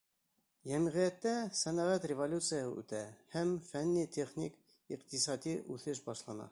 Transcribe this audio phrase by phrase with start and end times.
[0.69, 3.03] Йәмғиәттә сәнәғәт революцияһы үтә,
[3.37, 4.61] һәм фәнни-техник,
[4.99, 6.39] иҡтисади үҫеш башлана.